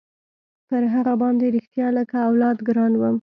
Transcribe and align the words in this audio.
پر 0.67 0.83
هغه 0.93 1.13
باندې 1.21 1.45
رښتيا 1.55 1.87
لكه 1.97 2.17
اولاد 2.29 2.57
ګران 2.67 2.93
وم. 2.97 3.15